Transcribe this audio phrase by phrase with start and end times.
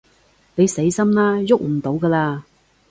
[0.55, 2.41] 你死心啦，逳唔到㗎喇